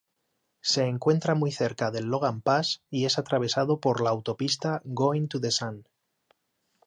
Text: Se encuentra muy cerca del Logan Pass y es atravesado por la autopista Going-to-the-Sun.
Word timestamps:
Se 0.61 0.85
encuentra 0.87 1.35
muy 1.35 1.51
cerca 1.51 1.91
del 1.91 2.05
Logan 2.07 2.41
Pass 2.41 2.81
y 2.89 3.05
es 3.05 3.19
atravesado 3.19 3.79
por 3.79 4.01
la 4.01 4.09
autopista 4.09 4.81
Going-to-the-Sun. 4.85 5.85